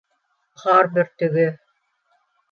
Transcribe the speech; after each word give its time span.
Ҡар 0.61 0.89
бөртөгө 0.95 1.43